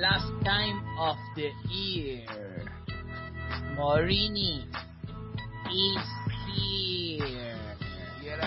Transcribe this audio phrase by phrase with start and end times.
[0.00, 2.24] last time of the year.
[3.76, 4.64] Morini
[5.68, 6.08] is
[6.56, 7.66] here.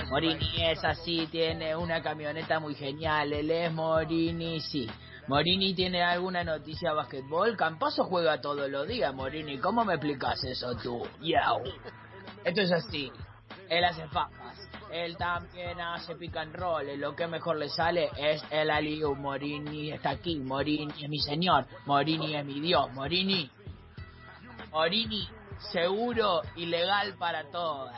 [0.09, 3.33] Morini es así, tiene una camioneta muy genial.
[3.33, 4.89] Él es Morini, sí.
[5.27, 7.55] Morini tiene alguna noticia de basquetbol.
[7.55, 9.59] Campaso juega todos los días, Morini.
[9.59, 11.03] ¿Cómo me explicas eso tú?
[11.21, 11.61] Yao.
[12.43, 13.11] Esto es así.
[13.69, 14.42] Él hace fajas.
[14.93, 16.85] Él también hace pick and roll.
[16.99, 19.15] Lo que mejor le sale es el aliu.
[19.15, 20.37] Morini está aquí.
[20.37, 21.65] Morini es mi señor.
[21.87, 22.91] Morini es mi dios.
[22.93, 23.49] Morini.
[24.71, 25.27] Morini,
[25.71, 27.95] seguro y legal para todas.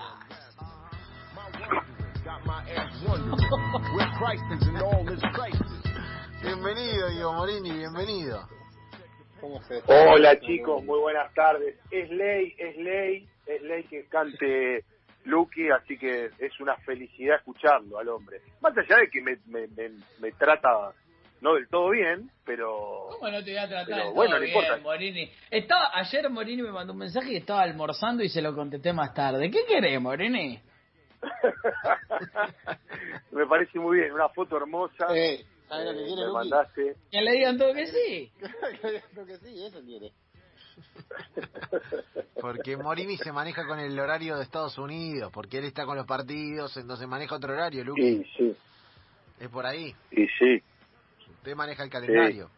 [6.41, 8.48] bienvenido, Diego Morini, bienvenido.
[9.87, 11.75] Hola chicos, muy buenas tardes.
[11.91, 14.85] Es ley, es ley, es ley que cante
[15.25, 18.41] Lucky, así que es una felicidad escucharlo al hombre.
[18.61, 19.67] Más allá de que me, me,
[20.20, 20.93] me, trata
[21.41, 23.07] no del todo bien, pero...
[23.11, 24.84] ¿Cómo no te voy a tratar pero, del bueno, todo no bien, importa.
[24.84, 25.31] Morini?
[25.51, 29.13] Estaba, ayer Morini me mandó un mensaje y estaba almorzando y se lo contesté más
[29.13, 29.51] tarde.
[29.51, 30.62] ¿Qué querés, Morini?
[33.31, 35.07] me parece muy bien, una foto hermosa.
[35.15, 36.34] Eh, ¿Sabes lo que eh, quiere, me Luqui?
[36.34, 36.96] mandaste.
[37.12, 38.31] Que le digan todo que sí.
[39.12, 40.12] Creo que sí, eso quiere.
[42.41, 46.05] Porque Morini se maneja con el horario de Estados Unidos, porque él está con los
[46.05, 48.01] partidos, entonces maneja otro horario, Luqui.
[48.07, 48.55] Y sí,
[49.40, 49.96] Es por ahí.
[50.12, 50.62] y sí.
[51.37, 52.49] Usted maneja el calendario.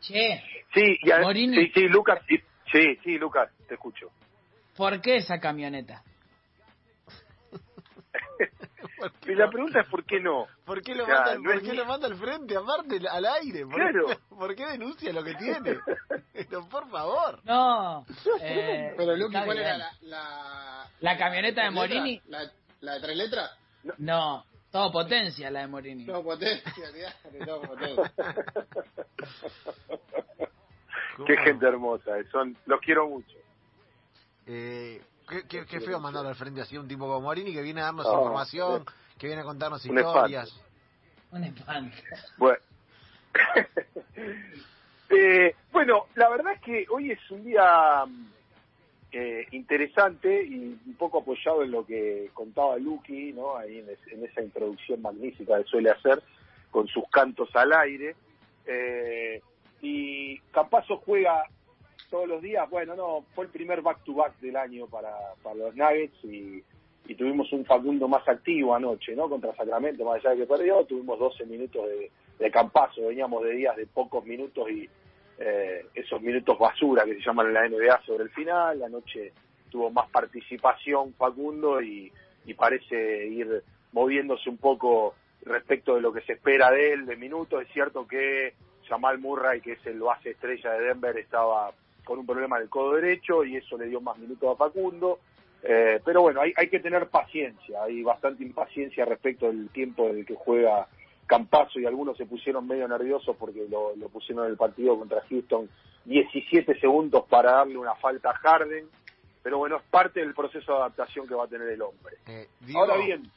[0.00, 0.42] Che,
[0.74, 1.56] Sí, y a- Morini.
[1.56, 2.36] sí, sí, Lucas, sí,
[2.70, 4.10] sí, sí, Lucas, te escucho.
[4.76, 6.02] ¿por qué esa camioneta?
[9.26, 10.46] Y la pregunta es ¿por qué no?
[10.64, 13.00] ¿Por qué lo, O sea, manda, no ¿por qué ni- lo manda al frente, aparte,
[13.10, 13.64] al aire?
[13.66, 14.06] ¿Por, Claro.
[14.28, 15.78] ¿Por qué denuncia lo que tiene?
[16.32, 17.40] Pero, por favor.
[17.44, 18.04] No.
[18.40, 19.58] Eh, Pero, Luqui, ¿cuál bien.
[19.60, 20.90] era la, la...
[21.00, 21.70] ¿La camioneta de?
[21.70, 22.20] Morini?
[22.26, 23.50] ¿La, ¿La de tres letras?
[23.98, 26.04] No, todo potencia la de Morini.
[26.04, 26.88] No, potencia,
[27.46, 28.12] no, potencia.
[31.26, 33.36] Qué gente hermosa, eh, son, los quiero mucho.
[34.46, 37.80] Eh, qué, qué, qué feo mandarlo al frente así un tipo como Morini que viene
[37.80, 38.84] a darnos información,
[39.18, 40.60] que viene a contarnos Un historias.
[41.32, 41.96] Un espanto.
[42.38, 42.58] Bueno.
[45.08, 48.04] Eh, bueno, la verdad es que hoy es un día
[49.12, 53.56] eh, interesante y un poco apoyado en lo que contaba Lucky, ¿no?
[53.56, 56.20] Ahí en, es- en esa introducción magnífica que suele hacer
[56.72, 58.16] con sus cantos al aire.
[58.66, 59.40] Eh,
[59.80, 61.44] y Campazo juega
[62.08, 62.68] todos los días.
[62.70, 66.62] Bueno, no, fue el primer back-to-back del año para, para los Nuggets y,
[67.16, 69.28] tuvimos un Facundo más activo anoche, ¿no?
[69.28, 73.52] Contra Sacramento, más allá de que perdió, tuvimos 12 minutos de, de campazo, veníamos de
[73.52, 74.88] días de pocos minutos y
[75.38, 79.32] eh, esos minutos basura que se llaman en la NBA sobre el final, anoche
[79.70, 82.10] tuvo más participación Facundo y,
[82.44, 83.62] y parece ir
[83.92, 88.06] moviéndose un poco respecto de lo que se espera de él de minutos, es cierto
[88.06, 88.54] que
[88.88, 91.72] Jamal Murray, que es el base estrella de Denver, estaba
[92.06, 95.18] con un problema en el codo derecho y eso le dio más minutos a Facundo.
[95.62, 100.18] Eh, pero bueno, hay, hay que tener paciencia, hay bastante impaciencia respecto del tiempo en
[100.18, 100.86] el que juega
[101.26, 105.22] Campazo y algunos se pusieron medio nerviosos porque lo, lo pusieron en el partido contra
[105.28, 105.68] Houston
[106.04, 108.86] 17 segundos para darle una falta a Harden,
[109.42, 112.16] pero bueno, es parte del proceso de adaptación que va a tener el hombre.
[112.28, 113.28] Eh, Diego, Ahora bien,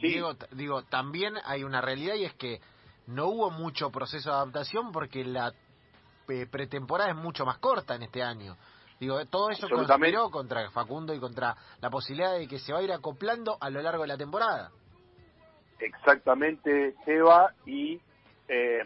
[0.00, 2.60] sí, t- digo, también hay una realidad y es que
[3.08, 5.52] no hubo mucho proceso de adaptación porque la
[6.50, 8.56] pretemporada es mucho más corta en este año.
[9.00, 12.82] Digo, todo eso conspiró contra Facundo y contra la posibilidad de que se va a
[12.82, 14.70] ir acoplando a lo largo de la temporada.
[15.78, 18.00] exactamente Seba y
[18.48, 18.82] eh,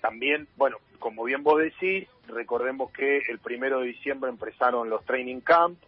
[0.00, 5.40] también, bueno, como bien vos decís, recordemos que el primero de diciembre empezaron los training
[5.40, 5.78] camp,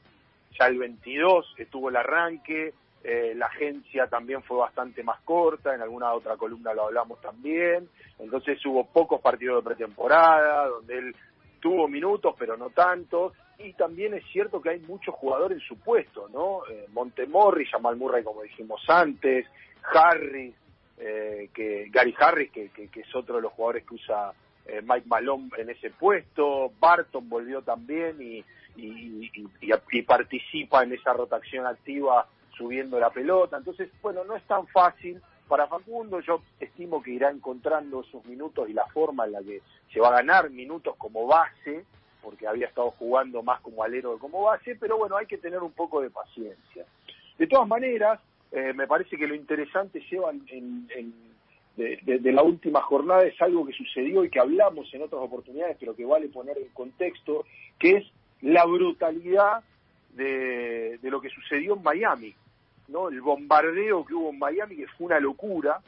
[0.58, 2.74] ya el 22 estuvo el arranque,
[3.04, 7.88] eh, la agencia también fue bastante más corta, en alguna otra columna lo hablamos también,
[8.18, 11.16] entonces hubo pocos partidos de pretemporada, donde él
[11.60, 15.78] tuvo minutos, pero no tantos, y también es cierto que hay muchos jugadores en su
[15.80, 16.62] puesto, ¿no?
[16.70, 19.46] Eh, Montemorri, Jamal Murray, como dijimos antes,
[19.82, 20.54] Harris,
[20.98, 24.32] eh, que Gary Harris, que, que- es otro de los jugadores que usa
[24.66, 28.44] eh, Mike Malone en ese puesto, Barton volvió también y-
[28.76, 29.30] y-
[29.92, 32.26] y participa en esa rotación activa
[32.58, 37.30] subiendo la pelota, entonces, bueno, no es tan fácil para Facundo, yo estimo que irá
[37.30, 41.26] encontrando esos minutos y la forma en la que se va a ganar minutos como
[41.26, 41.84] base,
[42.22, 45.60] porque había estado jugando más como alero que como base, pero bueno, hay que tener
[45.62, 46.84] un poco de paciencia.
[47.38, 48.20] De todas maneras,
[48.52, 51.28] eh, me parece que lo interesante lleva en, en- en-
[51.76, 55.22] de, de- de la última jornada es algo que sucedió y que hablamos en otras
[55.22, 57.44] oportunidades, pero que vale poner en contexto,
[57.78, 58.04] que es
[58.42, 59.62] la brutalidad
[60.10, 62.34] de, de lo que sucedió en Miami,
[62.88, 63.08] ¿no?
[63.08, 65.80] El bombardeo que hubo en Miami, que fue una locura,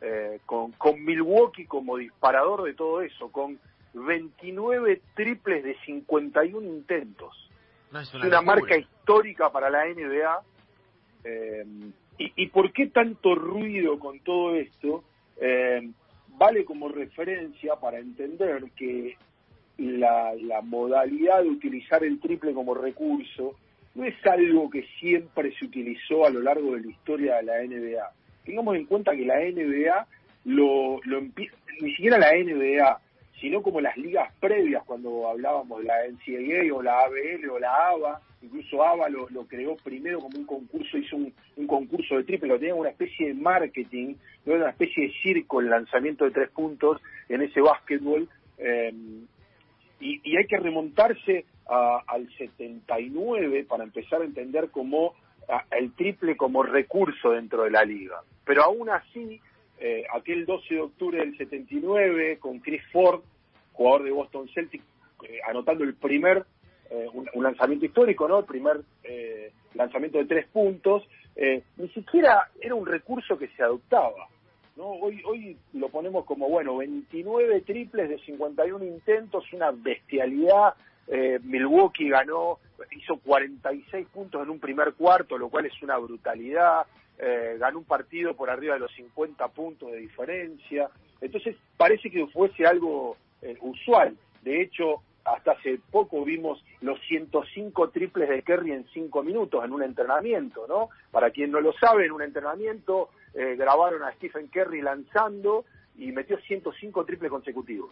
[0.00, 3.58] eh, con, con Milwaukee como disparador de todo eso, con
[3.94, 7.50] 29 triples de 51 intentos.
[7.90, 10.42] No, es una, marca histórica para la NBA.
[11.24, 11.64] Eh,
[12.18, 15.04] y, ¿Y por qué tanto ruido con todo esto?
[15.40, 15.90] Eh,
[16.28, 19.16] vale como referencia para entender que
[19.78, 23.56] la, la modalidad de utilizar el triple como recurso
[23.94, 27.62] no es algo que siempre se utilizó a lo largo de la historia de la
[27.62, 28.10] NBA.
[28.44, 30.06] Tengamos en cuenta que la NBA
[30.46, 33.00] lo, lo ni siquiera la NBA,
[33.40, 37.88] sino como las ligas previas, cuando hablábamos de la NCAA o la ABL o la
[37.88, 42.58] ABA, incluso ABA lo, creó primero como un concurso, hizo un, concurso de triple, lo
[42.58, 44.14] tenía una especie de marketing,
[44.46, 48.28] era una especie de circo el lanzamiento de tres puntos en ese básquetbol.
[48.58, 48.92] eh,
[50.04, 55.14] y hay que remontarse a- al 79 para empezar a entender cómo
[55.48, 58.20] a- el triple como recurso dentro de la liga.
[58.44, 59.40] Pero aún así,
[59.78, 63.22] eh, aquel 12 de octubre del 79, con Chris Ford,
[63.72, 64.84] jugador de Boston Celtics,
[65.24, 66.44] eh, anotando el primer,
[66.90, 68.40] eh, un, lanzamiento histórico, ¿no?
[68.40, 68.82] El primer
[69.74, 71.08] lanzamiento de tres puntos,
[71.78, 74.28] ni siquiera era un recurso que se adoptaba.
[74.76, 74.86] ¿no?
[74.86, 80.74] Hoy, hoy lo ponemos como, bueno, 29 triples de 51 intentos, una bestialidad.
[81.08, 82.58] Eh, Milwaukee ganó,
[82.90, 86.86] hizo 46 puntos en un primer cuarto, lo cual es una brutalidad.
[87.18, 90.88] Eh, ganó un partido por arriba de los 50 puntos de diferencia.
[91.20, 94.16] Entonces, parece que fuese algo eh, usual.
[94.42, 99.72] De hecho, hasta hace poco vimos los 105 triples de Kerry en 5 minutos en
[99.72, 100.88] un entrenamiento, ¿no?
[101.10, 105.64] Para quien no lo sabe, en un entrenamiento eh, grabaron a Stephen Curry lanzando
[105.96, 107.90] y metió 105 triples consecutivos.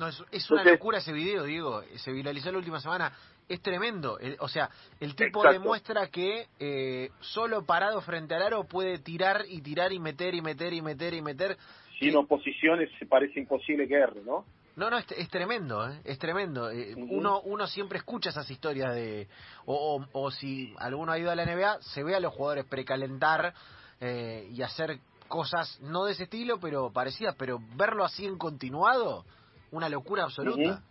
[0.00, 1.82] No, es, es una Entonces- locura ese video, Diego.
[1.96, 3.12] Se viralizó la última semana.
[3.46, 4.18] Es tremendo.
[4.18, 5.52] El- o sea, el tipo Exacto.
[5.60, 10.40] demuestra que eh, solo parado frente al aro puede tirar y tirar y meter y
[10.40, 11.58] meter y meter y meter.
[11.98, 14.46] Sin oposiciones se parece imposible que erre, ¿no?
[14.76, 16.00] No, no, es, es tremendo, ¿eh?
[16.04, 16.70] es tremendo.
[16.70, 19.28] Eh, uno, uno siempre escucha esas historias de...
[19.66, 22.64] O, o, o si alguno ha ido a la NBA, se ve a los jugadores
[22.64, 23.52] precalentar
[24.00, 24.98] eh, y hacer
[25.28, 29.26] cosas no de ese estilo, pero parecidas, pero verlo así en continuado,
[29.72, 30.82] una locura absoluta.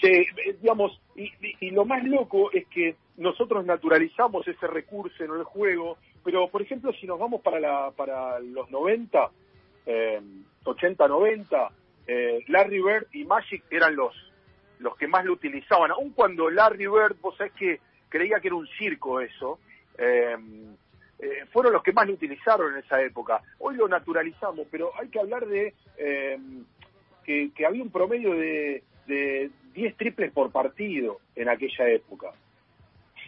[0.00, 0.26] Sí, eh,
[0.60, 5.96] digamos, y, y- lo más loco es que nosotros naturalizamos ese recurso en el juego,
[6.22, 9.30] pero por ejemplo, si nos vamos para, la, para los 90,
[9.86, 10.20] eh,
[10.64, 11.70] 80-90,
[12.08, 14.14] eh, Larry Bird y Magic eran los,
[14.80, 17.80] los que más lo utilizaban, aun cuando Larry Bird, vos sabés que
[18.10, 19.58] creía que era un circo eso,
[19.96, 20.36] eh,
[21.18, 23.40] eh, fueron los que más lo utilizaron en esa época.
[23.60, 25.72] Hoy lo naturalizamos, pero hay que hablar de
[27.26, 32.30] que, que había un promedio de, de 10 triples por partido en aquella época.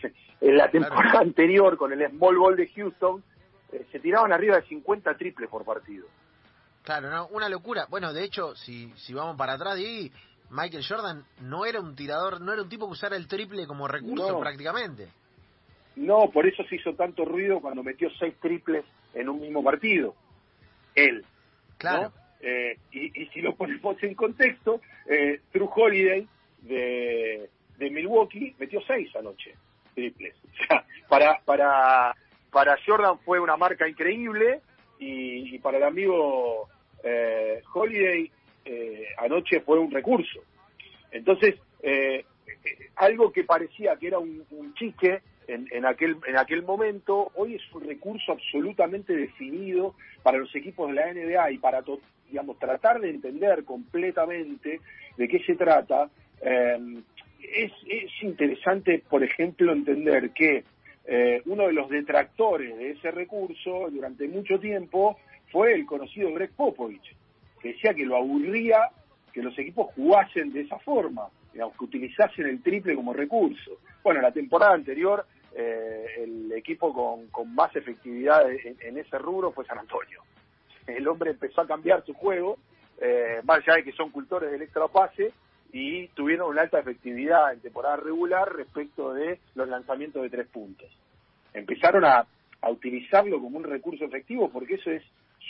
[0.40, 1.18] En la temporada Claro.
[1.26, 3.24] anterior, con el Small Ball de Houston,
[3.72, 6.06] eh, se tiraban arriba de 50 triples por partido.
[6.84, 7.86] Claro, no, una locura.
[7.90, 10.12] Bueno, de hecho, si, si vamos para atrás, y
[10.50, 13.88] Michael Jordan no era un tirador, no era un tipo que usara el triple como
[13.88, 14.38] recurso No.
[14.38, 15.08] prácticamente.
[15.96, 18.84] No, por eso se hizo tanto ruido cuando metió seis triples
[19.14, 20.14] en un mismo partido.
[20.94, 21.24] Él.
[21.78, 22.02] Claro.
[22.02, 22.12] ¿no?
[22.40, 26.26] Eh, y, y si lo ponemos en contexto, eh, True Holiday
[26.62, 27.48] de,
[27.78, 29.54] de Milwaukee metió seis anoche,
[29.94, 30.34] triples.
[30.44, 32.14] O sea, para, para,
[32.52, 34.60] para Jordan fue una marca increíble
[34.98, 36.68] y, y para el amigo
[37.02, 38.30] eh, Holiday
[38.64, 40.40] eh, anoche fue un recurso.
[41.10, 42.24] Entonces, eh,
[42.64, 47.30] eh, algo que parecía que era un, un chiste en, en, aquel, en aquel momento,
[47.36, 52.00] hoy es un recurso absolutamente definido para los equipos de la NBA y para to-
[52.28, 54.80] digamos tratar de entender completamente
[55.16, 56.08] de qué se trata.
[56.40, 57.02] eh,
[57.40, 60.64] es, es interesante, por ejemplo, entender que
[61.06, 65.18] eh, uno de los detractores de ese recurso durante mucho tiempo
[65.50, 67.16] fue el conocido Greg Popovich,
[67.60, 68.90] que decía que lo aburría
[69.32, 73.78] que los equipos jugasen de esa forma, digamos, que utilizasen el triple como recurso.
[74.02, 79.64] Bueno, la temporada anterior eh, el equipo con, con más efectividad en ese rubro fue
[79.64, 80.22] San Antonio.
[80.88, 82.58] El hombre empezó a cambiar su juego,
[83.00, 85.32] eh, más allá de que son cultores del extra pase,
[85.72, 90.88] y tuvieron una alta efectividad en temporada regular respecto de los lanzamientos de tres puntos.
[91.52, 92.26] Empezaron a,
[92.70, 95.02] utilizarlo como un recurso efectivo porque eso es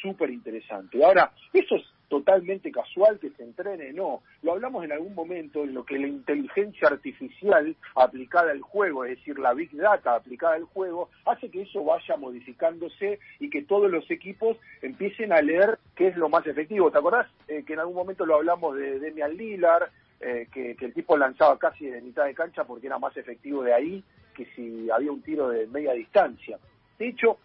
[0.02, 1.02] súper interesante.
[1.02, 4.22] Ahora, eso es totalmente casual que se entrene, no.
[4.42, 9.18] Lo hablamos en algún momento en lo que la inteligencia artificial aplicada al juego, es
[9.18, 13.90] decir, la big data aplicada al juego, hace que eso vaya modificándose y que todos
[13.90, 16.90] los equipos empiecen a leer qué es lo más efectivo.
[16.90, 20.86] ¿Te acordás eh, que en algún momento lo hablamos de Demian Lillard, eh, que, que
[20.86, 24.02] el tipo lanzaba casi de mitad de cancha porque era más efectivo de ahí
[24.34, 26.58] que si había un tiro de media distancia?
[26.98, 27.38] De hecho,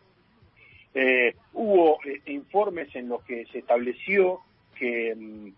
[0.95, 4.41] Eh, hubo eh, informes en los que se estableció
[4.77, 5.53] que mm,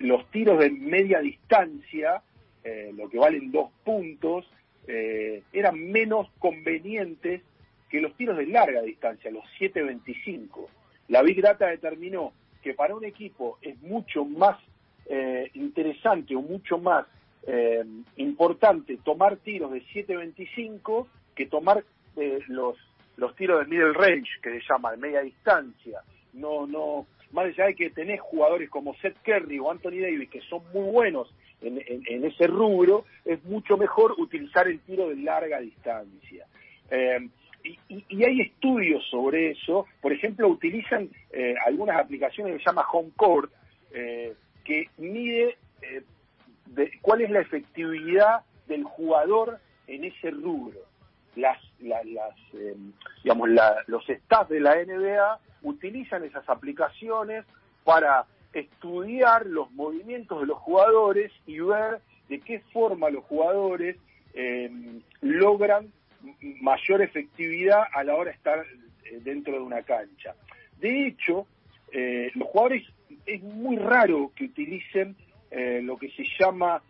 [0.00, 2.22] los tiros de media distancia,
[2.64, 4.46] eh, lo que valen dos puntos,
[4.88, 7.42] eh, eran menos convenientes
[7.88, 10.66] que los tiros de larga distancia, los 7.25.
[11.08, 14.58] La Big Data determinó que para un equipo es mucho más
[15.06, 17.06] eh, interesante o mucho más
[17.46, 17.84] eh,
[18.16, 21.84] importante tomar tiros de 7.25 que tomar
[22.48, 22.76] los
[23.16, 26.00] los tiros de middle range que se llama de media distancia
[26.32, 30.40] no no más allá de que tenés jugadores como Seth Curry o Anthony Davis que
[30.42, 35.60] son muy buenos en, en- ese rubro es mucho mejor utilizar el tiro de larga
[35.60, 36.46] distancia
[36.90, 37.28] Eh,
[37.64, 42.66] y, y- y hay estudios sobre eso por ejemplo utilizan eh, algunas aplicaciones que se
[42.70, 43.50] llama Home Court
[43.92, 46.02] eh, que mide eh,
[46.66, 50.80] de cuál es la efectividad del jugador en ese rubro.
[51.36, 52.74] Las, la- las, eh,
[53.22, 57.44] digamos, la- los staff de la NBA utilizan esas aplicaciones
[57.84, 63.96] para estudiar los movimientos de los jugadores y ver de qué forma los jugadores
[64.34, 64.70] eh,
[65.20, 65.92] logran
[66.60, 68.64] mayor efectividad a la hora de estar
[69.04, 70.34] eh, dentro de una cancha.
[70.80, 71.46] De hecho,
[71.92, 72.84] eh, los jugadores
[73.24, 75.16] es muy raro que utilicen
[75.50, 76.82] eh, lo que se llama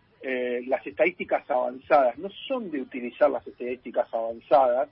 [0.67, 2.19] las estadísticas avanzadas.
[2.19, 4.89] No son de utilizar las estadísticas avanzadas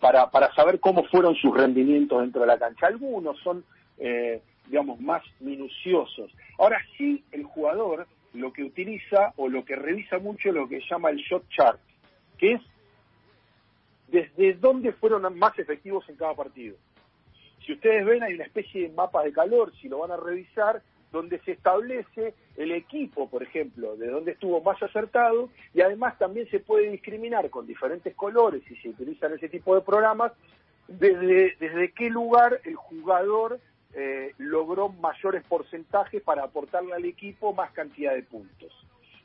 [0.00, 2.86] para, para saber cómo fueron sus rendimientos dentro de la cancha.
[2.86, 3.64] Algunos son,
[3.98, 6.30] eh, digamos, más minuciosos.
[6.58, 10.80] Ahora sí, el jugador lo que utiliza o lo que revisa mucho es lo que
[10.90, 11.80] llama el shot chart,
[12.38, 12.60] que es
[14.08, 16.76] desde dónde fueron más efectivos en cada partido.
[17.64, 20.82] Si ustedes ven, hay una especie de mapa de calor, si lo van a revisar,
[21.12, 26.48] donde se establece el equipo, por ejemplo, de dónde estuvo más acertado, y además también
[26.50, 30.32] se puede discriminar con diferentes colores, si se utilizan ese tipo de programas,
[30.88, 33.60] desde, desde qué lugar el jugador
[33.94, 38.72] eh, logró mayores porcentajes para aportarle al equipo más cantidad de puntos.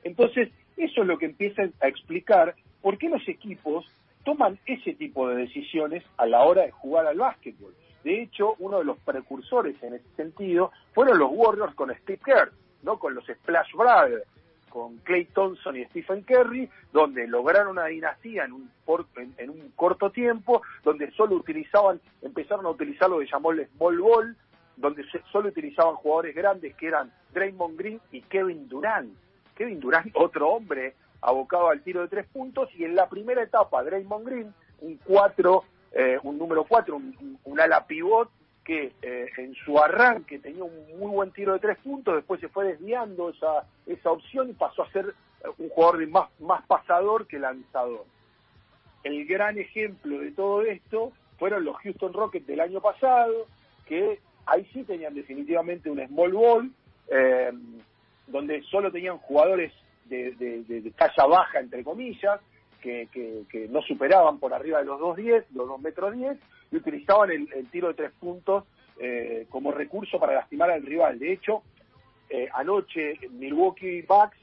[0.04, 3.86] Entonces, eso es lo que empieza a explicar por qué los equipos
[4.24, 7.74] toman ese tipo de decisiones a la hora de jugar al básquetbol.
[8.08, 12.54] De hecho, uno de los precursores en ese sentido fueron los Warriors con Steve Kerr,
[12.84, 12.98] ¿no?
[13.00, 14.24] con los Splash Brothers,
[14.70, 19.50] con Clay Thompson y Stephen Curry, donde lograron una dinastía en un, por- en, en
[19.50, 24.38] un corto tiempo, donde solo utilizaban, empezaron a utilizar lo que llamó el small ball,
[24.78, 29.14] donde se- solo utilizaban jugadores grandes que eran Draymond Green y Kevin Durant.
[29.54, 33.84] Kevin Durant, otro hombre abocado al tiro de tres puntos, y en la primera etapa
[33.84, 35.66] Draymond Green, un cuatro,
[36.00, 38.30] eh, un número cuatro, un, un- un ala pivot
[38.64, 42.50] que eh, en su arranque tenía un muy buen tiro de tres puntos, después se
[42.50, 45.08] fue desviando esa, esa opción y pasó a ser
[45.44, 48.06] eh, un jugador de más, más pasador que lanzador.
[49.04, 53.48] El gran ejemplo de todo esto fueron los Houston Rockets del año pasado,
[53.88, 56.72] que ahí sí tenían definitivamente un small ball,
[57.10, 57.52] eh,
[58.28, 59.72] donde solo tenían jugadores
[60.06, 62.42] de, de- de- de talla baja, entre comillas,
[62.82, 66.38] que, que- que no superaban por arriba de los 2.10, los 2 metros 10,
[66.72, 68.64] y utilizaban el, el tiro de tres puntos
[69.00, 71.20] eh, como recurso para lastimar al rival.
[71.20, 71.62] De hecho,
[72.30, 74.38] eh, anoche Milwaukee Bucks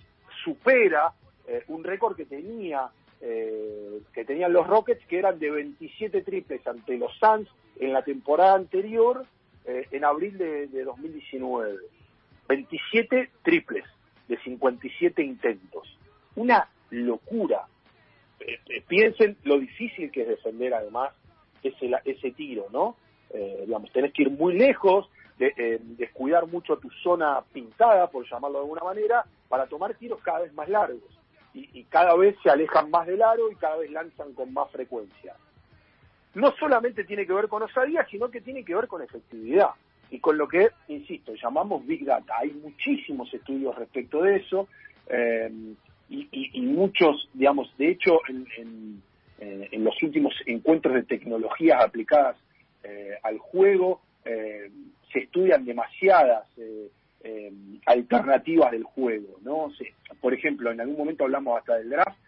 [0.45, 1.13] supera
[1.47, 2.89] eh, un récord que tenía
[3.21, 7.49] eh, que tenían los Rockets que eran de 27 triples ante los Suns
[7.79, 9.25] en la temporada anterior
[9.67, 11.77] en abril de, de 2019
[12.49, 13.85] 27 triples
[14.29, 15.99] de 57 intentos.
[16.37, 17.63] Una locura
[18.89, 21.13] piensen lo difícil que es defender además
[21.63, 22.97] ese, ese tiro, ¿no?
[23.31, 25.09] Eh, digamos, tenés que ir muy lejos,
[25.39, 30.21] de, eh, descuidar mucho tu zona pintada, por llamarlo de alguna manera, para tomar tiros
[30.23, 31.03] cada vez más largos.
[31.53, 34.71] Y, y cada vez se alejan más del aro y cada vez lanzan con más
[34.71, 35.35] frecuencia.
[36.35, 39.71] No solamente tiene que ver con osadía, sino que tiene que ver con efectividad.
[40.11, 42.35] Y con lo que, insisto, llamamos Big Data.
[42.39, 44.69] Hay muchísimos estudios respecto de eso.
[45.09, 45.51] eh,
[46.09, 49.03] y, y- y muchos, digamos, de hecho, en, en-
[49.41, 52.37] eh, en los últimos encuentros de tecnologías aplicadas
[52.85, 54.71] eh, al juego, eh,
[55.13, 56.89] se estudian demasiadas eh,
[57.87, 59.71] alternativas del juego, ¿no?
[59.77, 62.19] Se- por ejemplo, en algún momento hablamos hasta del draft,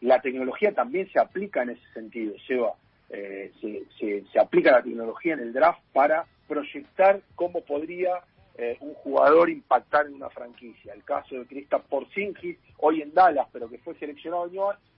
[0.00, 2.74] la tecnología también se aplica en ese sentido, Seba.
[3.08, 8.10] Se, se- se aplica la tecnología en el draft para proyectar cómo podría
[8.60, 10.92] eh, un jugador impactar en una franquicia.
[10.92, 14.44] El caso de Kristaps Porzingis, hoy en Dallas, pero que fue seleccionado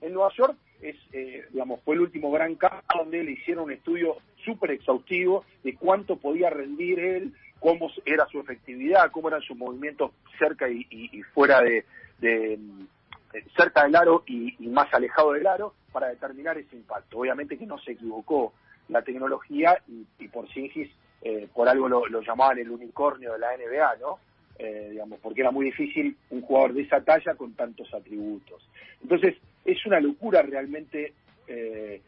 [0.01, 3.73] en Nueva, York, es, eh, digamos, fue el último gran caso donde le hicieron un
[3.73, 9.57] estudio súper exhaustivo de cuánto podía rendir él, cómo era su efectividad, cómo eran sus
[9.57, 11.85] movimientos cerca y, y- fuera de,
[12.19, 17.19] de, eh, cerca del aro y, y más alejado del aro para determinar ese impacto.
[17.21, 18.53] Obviamente que no se equivocó
[18.89, 20.91] la tecnología y, y por Singis,
[21.23, 24.19] eh, por algo lo, llamaban el unicornio de la NBA, ¿no?
[24.59, 28.69] Eh, digamos, porque era muy difícil un jugador de esa talla con tantos atributos.
[29.03, 31.13] Entonces, es una locura realmente
[31.49, 32.01] eh,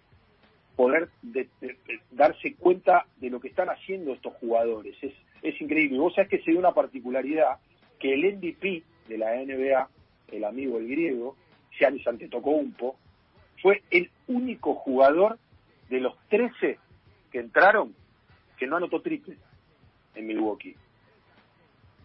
[0.76, 4.96] poder de- de- de darse cuenta de lo que están haciendo estos jugadores.
[5.02, 5.96] Es, es increíble.
[5.96, 7.58] Y vos sabés que se dio una particularidad
[7.98, 9.88] que el MVP de la NBA,
[10.32, 11.36] el amigo el griego,
[11.78, 12.96] Giannis Antetokounmpo,
[13.62, 15.38] fue el único jugador
[15.88, 16.78] de los 13
[17.30, 17.94] que entraron
[18.66, 19.36] no anotó triple
[20.14, 20.76] en Milwaukee.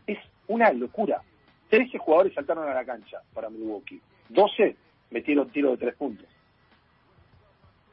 [0.07, 1.21] Es una locura.
[1.69, 4.01] 13 jugadores saltaron a la cancha para Milwaukee.
[4.29, 4.75] 12
[5.11, 6.27] metieron tiro de tres puntos.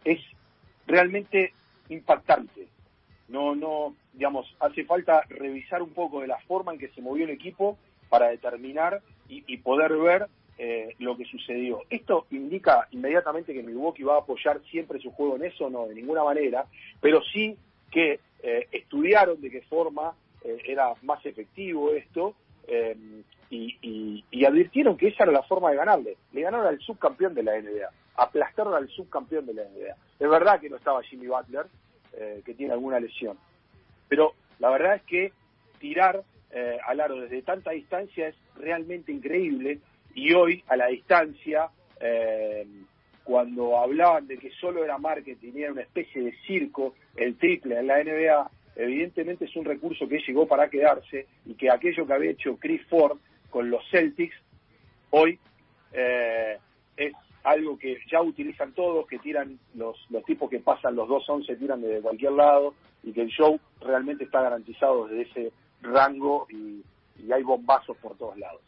[0.05, 0.21] Es
[0.87, 1.53] realmente
[1.89, 2.69] impactante.
[3.29, 7.25] No, no, digamos, hace falta revisar un poco de la forma en que se movió
[7.25, 7.77] el equipo
[8.09, 11.83] para determinar y, y poder ver eh, lo que sucedió.
[11.91, 15.69] ¿Esto indica inmediatamente que Milwaukee va a apoyar siempre su juego en eso?
[15.69, 16.65] No, de ninguna manera,
[17.01, 17.59] pero sí
[17.91, 20.15] que eh, estudiaron de qué forma
[20.45, 22.35] eh, era más efectivo esto
[22.69, 22.97] eh,
[23.51, 26.17] y, y- y advirtieron que esa era la forma de ganarle.
[26.33, 29.95] Le ganaron al subcampeón de la NBA, aplastaron al subcampeón de la NBA.
[30.19, 31.67] Es verdad que no estaba Jimmy Butler,
[32.15, 33.37] eh, que tiene alguna lesión,
[34.09, 35.33] pero la verdad es que
[35.79, 39.81] tirar eh, al aro desde tanta distancia es realmente increíble
[40.15, 41.69] y hoy a la distancia,
[42.01, 42.67] eh,
[43.27, 47.77] cuando hablaban de que solo era marketing y era una especie de circo, el triple
[47.77, 52.13] en la NBA, evidentemente es un recurso que llegó para quedarse y que aquello que
[52.13, 53.19] había hecho Chris Ford
[53.51, 54.37] con los Celtics,
[55.11, 55.41] hoy
[55.93, 56.57] eh,
[56.97, 61.59] es algo que ya utilizan todos, que tiran los, los tipos que pasan los 2-11,
[61.59, 65.53] tiran de cualquier lado y que el show realmente está garantizado desde ese
[65.83, 66.81] rango y,
[67.25, 68.63] y hay bombazos por todos lados.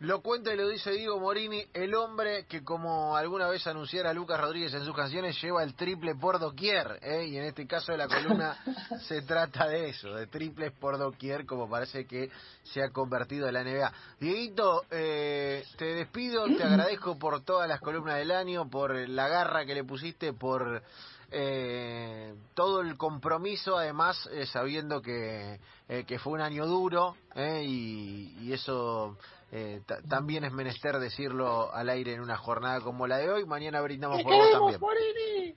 [0.00, 4.38] Lo cuenta y lo dice Diego Morini, el hombre que como alguna vez anunciara Lucas
[4.38, 7.24] Rodríguez en sus canciones lleva el triple por doquier, ¿eh?
[7.24, 8.58] y en este caso de la columna
[9.08, 12.30] se trata de eso, de triples por doquier, como parece que
[12.62, 13.92] se ha convertido en la NBA.
[14.20, 19.64] Dieguito, eh, te despido, te agradezco por todas las columnas del año, por la garra
[19.64, 20.82] que le pusiste, por
[21.30, 25.58] eh, todo el compromiso, además eh, sabiendo que,
[25.88, 29.16] eh, que fue un año duro eh, y, y eso
[29.52, 33.44] eh, ta- también es menester decirlo al aire en una jornada como la de hoy.
[33.44, 35.56] Mañana brindamos por vos también.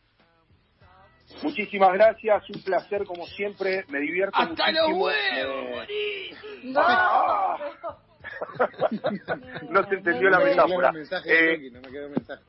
[1.43, 5.05] Muchísimas gracias, un placer como siempre, me divierto ¡Hasta los muchísimo.
[5.05, 6.73] huevos, eh, Morini!
[6.75, 7.58] ah.
[9.69, 10.93] no se entendió la No me quedó metáfora.
[11.25, 12.43] Eh, no me quedó un mensaje.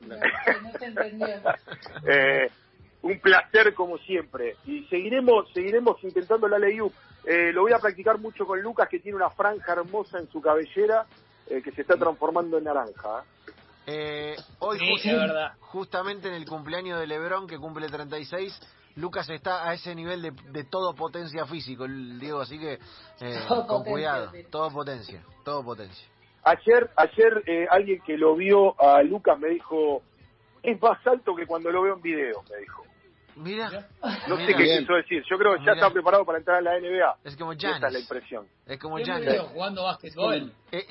[0.62, 1.26] No se entendió.
[2.10, 2.50] Eh,
[3.02, 4.56] un placer como siempre.
[4.66, 6.78] Y seguiremos, seguiremos intentando la ley
[7.24, 10.40] Eh, lo voy a practicar mucho con Lucas, que tiene una franja hermosa en su
[10.40, 11.04] cabellera,
[11.48, 13.20] eh, que se está transformando en naranja.
[13.20, 13.52] ¿eh?
[13.86, 15.52] Eh, hoy Sí, just- es verdad.
[15.60, 18.58] justamente en el cumpleaños de Lebrón, que cumple 36,
[18.96, 23.66] Lucas está a ese nivel de, de todo potencia físico, Diego, así que eh, con
[23.66, 24.44] potencia, cuidado, sí.
[24.50, 26.08] todo potencia, todo potencia.
[26.44, 30.02] Ayer, ayer eh, alguien que lo vio a Lucas me dijo,
[30.62, 32.84] es más alto que cuando lo veo en video, me dijo.
[33.40, 33.88] Mira,
[34.28, 34.58] No sé Mira.
[34.58, 35.22] qué quiso decir.
[35.30, 35.74] Yo creo que ya Mira.
[35.74, 37.16] está preparado para entrar a la NBA.
[37.24, 38.46] es como Esa es la Giannis, impresión.
[38.66, 39.26] es como Giannis.
[39.26, 40.52] veo jugando básquetbol.
[40.72, 40.86] Eh,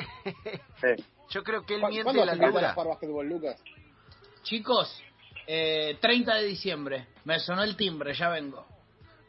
[0.82, 1.04] Sí.
[1.30, 2.74] yo creo que él ¿Cu- miente ¿Cuándo la vas a empezar a altura.
[2.74, 3.64] jugar básquetbol, Lucas?
[4.44, 5.04] Chicos,
[5.48, 7.08] eh, 30 de diciembre.
[7.26, 8.66] Me sonó el timbre, ya vengo.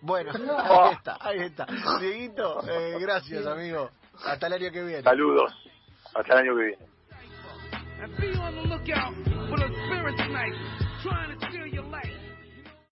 [0.01, 1.67] Bueno, ahí está, ahí está.
[2.01, 3.91] Dieguito, eh, gracias amigo.
[4.25, 5.03] Hasta el año que viene.
[5.03, 5.53] Saludos.
[6.15, 6.87] Hasta el año que viene.